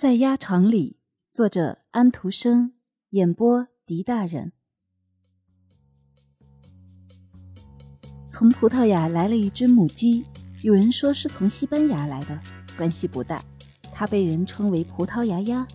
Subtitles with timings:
[0.00, 0.96] 在鸭场里，
[1.30, 2.72] 作者安徒生，
[3.10, 4.52] 演播狄大人。
[8.30, 10.24] 从葡萄牙来了一只母鸡，
[10.62, 12.40] 有人说是从西班牙来的，
[12.78, 13.44] 关系不大。
[13.92, 15.68] 它被人称为葡萄牙鸭。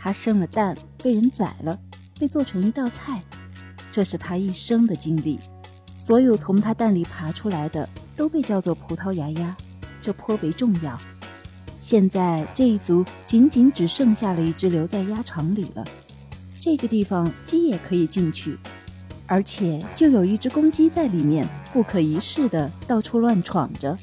[0.00, 1.78] 它生了蛋，被人宰了，
[2.18, 3.22] 被做成一道菜。
[3.92, 5.38] 这是它一生的经历。
[5.98, 9.54] 所有从它蛋里爬出来的，都被叫做葡萄牙鸭，
[10.00, 10.98] 这颇为重要。
[11.80, 15.84] 现在这一族仅仅只剩下了一只留在鸭场里了。
[16.60, 18.58] 这个地方鸡也可以进去，
[19.26, 23.96] 而且就有一只公鸡在里面，不可一世的到处乱闯着。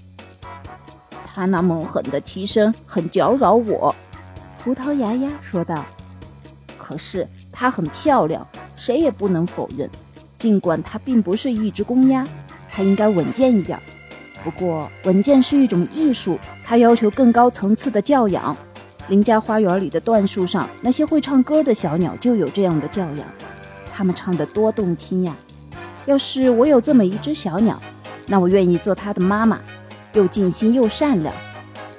[1.25, 3.93] 它那猛狠的啼声很搅扰我，
[4.57, 5.85] 葡萄牙鸭说道。
[6.77, 9.89] 可是它很漂亮，谁也不能否认。
[10.37, 12.25] 尽管它并不是一只公鸭，
[12.71, 13.77] 它应该稳健一点。
[14.45, 18.55] 不过，稳健是一种艺术，它要求更高层次的教养。
[19.07, 23.27] 邻家花园里的椴树上，那些会唱歌的小鸟就有这样的教养。
[23.91, 25.35] 它们唱得多动听呀！
[26.05, 27.81] 要是我有这么一只小鸟，
[28.27, 29.59] 那我愿意做它的妈妈，
[30.13, 31.33] 又尽心又善良。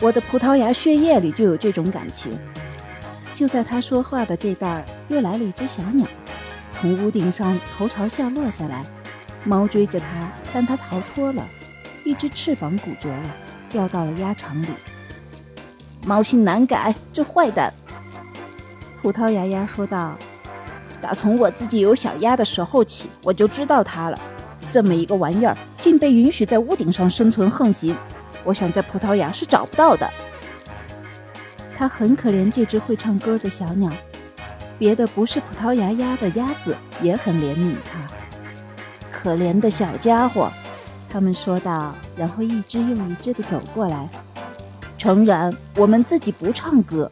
[0.01, 2.39] 我的葡萄牙血液里就有这种感情。
[3.34, 6.06] 就在他说话的这段儿，又来了一只小鸟，
[6.71, 8.84] 从屋顶上头朝下落下来。
[9.43, 10.06] 猫追着它，
[10.53, 11.45] 但它逃脱了。
[12.07, 13.37] 一只翅膀骨折了，
[13.69, 14.69] 掉到了鸭场里。
[16.07, 17.75] 猫性难改，这坏蛋！
[19.03, 20.17] 葡萄牙鸭说道
[21.03, 24.17] ：“打从我自己有小鸭的时候起，我就知道它了。
[24.71, 27.97] 这么一个玩意儿，竟被允许在屋顶上生存横行，
[28.45, 30.09] 我想在葡萄牙是找不到的。”
[31.77, 33.91] 他很可怜这只会唱歌的小鸟，
[34.79, 37.99] 别的不是葡萄牙鸭的鸭子也很怜悯它。
[39.11, 40.49] 可怜的小家伙。
[41.09, 44.09] 他们说道，然后一只又一只地走过来。
[44.99, 47.11] 诚然，我们自己不唱歌，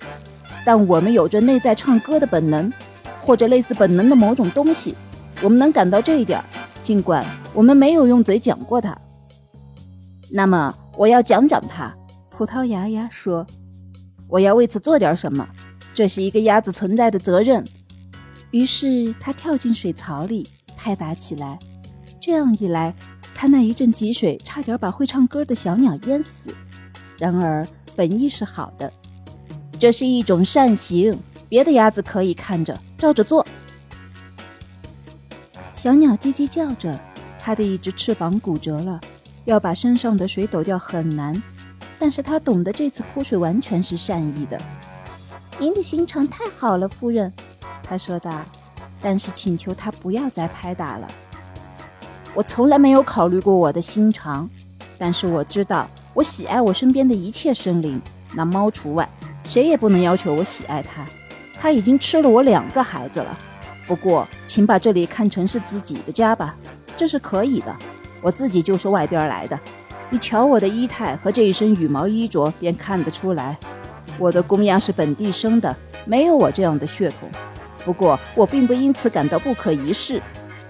[0.65, 2.73] 但我们有着内在唱歌的本能，
[3.21, 4.95] 或者类似本能的某种东西。
[5.43, 6.43] 我们能感到这一点，
[6.83, 8.97] 尽管我们没有用嘴讲过它。
[10.31, 11.95] 那么，我要讲讲它。
[12.31, 13.47] 葡萄牙鸭说
[14.27, 15.47] ：“我要为此做点什么，
[15.93, 17.65] 这是一个鸭子存在的责任。”
[18.51, 21.59] 于是它跳进水槽里，拍打起来。
[22.21, 22.95] 这样一来。
[23.45, 26.51] 他那一阵积水，差点把会唱歌的小鸟淹死。
[27.19, 28.91] 然而本意是好的，
[29.79, 31.15] 这是一种善行。
[31.47, 33.47] 别的鸭子可以看着，照着做。
[35.75, 36.99] 小鸟叽叽叫着，
[37.39, 38.99] 它的一只翅膀骨折了，
[39.45, 41.43] 要把身上的水抖掉很难。
[41.99, 44.59] 但是他懂得这次泼水完全是善意的。
[45.59, 47.31] 您的心肠太好了，夫人，
[47.83, 48.43] 他说道。
[49.03, 51.07] 但是请求他不要再拍打了。
[52.35, 54.51] 我从来没有考虑过我的心肠，
[54.99, 58.03] 但是我知道我喜爱我身边的一切生灵，
[58.35, 59.09] 那猫除外，
[59.45, 61.07] 谁也不能要求我喜爱它。
[61.61, 63.39] 它已经吃了我两个孩子了。
[63.87, 66.57] 不过，请把这里看成是自己的家吧，
[66.97, 67.75] 这是可以的。
[68.21, 69.57] 我自己就是外边来的，
[70.11, 73.57] 你瞧我的仪态和这一身羽毛衣着，便看得出来，
[74.19, 75.75] 我的公鸭是本地生的，
[76.05, 77.29] 没有我这样的血统。
[77.85, 80.21] 不过，我并不因此感到不可一世。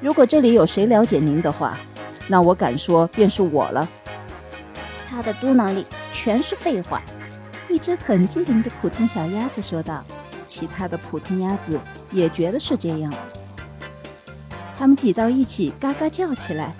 [0.05, 1.79] 如果这里有谁了解您的话，
[2.29, 3.89] 那我敢说便是我了。
[5.09, 7.01] 他的嘟囔里全是废话。
[7.71, 10.05] 一只很机灵的普通小鸭子说道，
[10.47, 11.81] 其他的普通鸭子
[12.13, 13.11] 也觉得是这样。
[14.79, 16.75] 他们挤到一起，嘎嘎叫起来。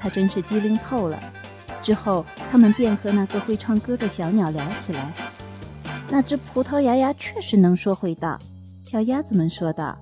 [0.00, 1.20] 他真是机灵透了。
[1.82, 5.12] 之后，他们便和那个会唱歌的小鸟聊起来。
[6.08, 8.38] 那只葡萄牙鸭确实能说会道，
[8.82, 9.98] 小鸭子们说道。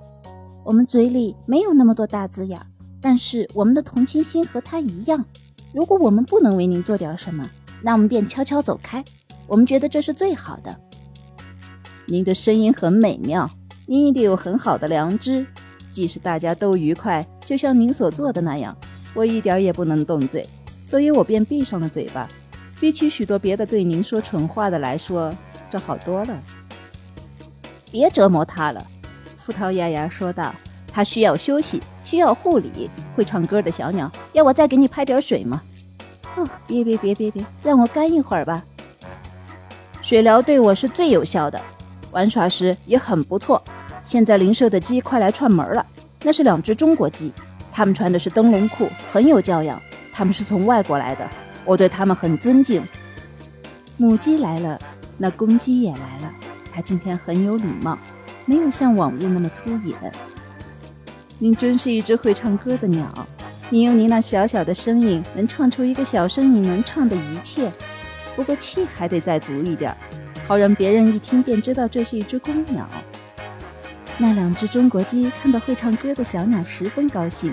[0.68, 2.60] 我们嘴里没有那么多大字眼，
[3.00, 5.24] 但是我们的同情心和他一样。
[5.72, 9.02] 如果我们不能为您做点什么，那我们便悄悄走开。
[9.46, 10.78] 我们觉得这是最好的。
[12.04, 13.50] 您的声音很美妙，
[13.86, 15.46] 您一定有很好的良知。
[15.90, 18.76] 即使大家都愉快，就像您所做的那样，
[19.14, 20.46] 我一点也不能动嘴，
[20.84, 22.28] 所以我便闭上了嘴巴。
[22.78, 25.34] 比起许多别的对您说蠢话的来说，
[25.70, 26.38] 这好多了。
[27.90, 28.86] 别折磨他了。
[29.48, 30.54] 葡萄牙牙说道
[30.92, 32.90] ：“它需要休息，需要护理。
[33.16, 35.62] 会唱歌的小鸟，要我再给你拍点水吗？
[36.36, 38.62] 哦，别别别别别，让我干一会儿吧。
[40.02, 41.58] 水疗对我是最有效的，
[42.10, 43.62] 玩耍时也很不错。
[44.04, 45.86] 现在邻舍的鸡快来串门了，
[46.22, 47.32] 那是两只中国鸡，
[47.72, 49.80] 它们穿的是灯笼裤，很有教养。
[50.12, 51.26] 它们是从外国来的，
[51.64, 52.86] 我对它们很尊敬。
[53.96, 54.78] 母鸡来了，
[55.16, 56.30] 那公鸡也来了，
[56.70, 57.98] 它今天很有礼貌。”
[58.48, 59.94] 没有像往日那么粗野。
[61.38, 63.28] 您真是一只会唱歌的鸟，
[63.68, 67.70] 您用您那小小的声音，能唱出一个小声音能唱的一切。
[68.34, 69.94] 不过气还得再足一点，
[70.46, 72.88] 好让别人一听便知道这是一只公鸟。
[74.16, 77.52] 那两只中国鸡看到会唱歌的小鸟，十分高兴。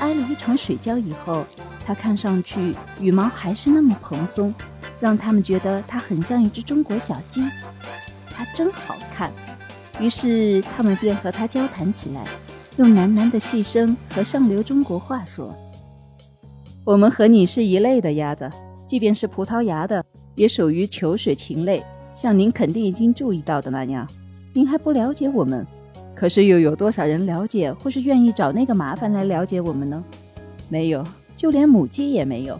[0.00, 1.46] 挨了一场水浇以后，
[1.86, 4.52] 它看上去羽毛还是那么蓬松，
[4.98, 7.48] 让他们觉得它很像一只中国小鸡。
[8.34, 9.32] 它真好看，
[10.00, 12.24] 于是他们便和他交谈起来，
[12.76, 15.54] 用喃喃的细声和上流中国话说
[16.84, 18.50] ：“我们和你是一类的鸭子，
[18.86, 20.04] 即便是葡萄牙的，
[20.34, 21.82] 也属于球水禽类，
[22.14, 24.08] 像您肯定已经注意到的那样。
[24.52, 25.66] 您还不了解我们。”
[26.14, 30.02] 可是又有多少人了解，或是愿意找那个麻烦来了解我们呢？
[30.68, 31.04] 没有，
[31.36, 32.58] 就连母鸡也没有。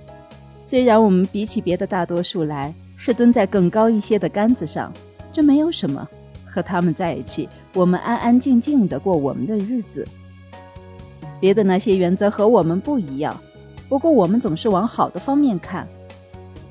[0.61, 4.93] 虽然我们比起别的大多数来，是蹲在更高一些的杆子上，
[5.33, 6.09] 这没有什么。
[6.53, 10.07] 和他们在一起，我们安安静静的过我们的日子。
[11.41, 13.39] 别的那些原则和我们不一样，
[13.89, 15.87] 不过我们总是往好的方面看，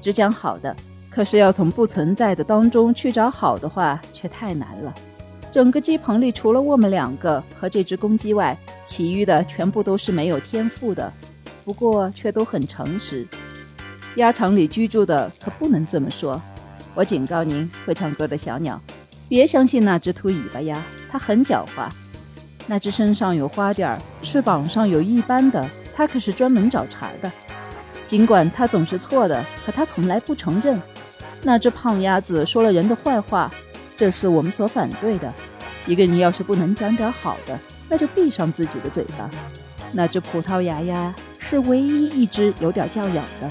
[0.01, 0.75] 只讲好的。
[1.09, 4.93] 可是要从不存在的当中去找好的话，却太难了。
[5.51, 11.11] 整个鸡棚里，除了我们两个和这只公鸡外，其余的全部都是没有天赋的，
[11.65, 13.25] 不过却都很诚实。
[14.17, 16.39] 鸭场里居住的可不能这么说。
[16.93, 18.79] 我警告您，会唱歌的小鸟，
[19.29, 21.89] 别相信那只秃尾巴鸭，它很狡猾。
[22.65, 27.31] 那只身上有花点儿、翅膀上有一斑的，它可是专门找茬的。
[28.05, 30.81] 尽管它总是错的，可它从来不承认。
[31.43, 33.51] 那只胖鸭子说了人的坏话。
[33.95, 35.33] 这是我们所反对的。
[35.87, 37.57] 一个人要是不能讲点好的，
[37.89, 39.29] 那就闭上自己的嘴巴。
[39.91, 43.49] 那只葡萄牙鸭是唯一一只有点教养的，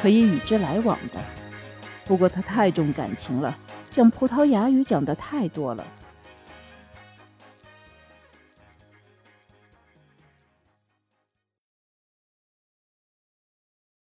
[0.00, 1.18] 可以与之来往的。
[2.04, 3.56] 不过它太重感情了，
[3.90, 5.84] 讲葡萄牙语讲的太多了。